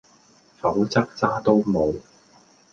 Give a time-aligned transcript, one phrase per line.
[0.59, 2.01] 否則渣都無